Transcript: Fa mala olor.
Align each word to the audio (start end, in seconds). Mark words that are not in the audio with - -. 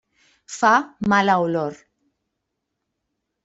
Fa 0.57 0.71
mala 1.13 1.37
olor. 1.45 1.79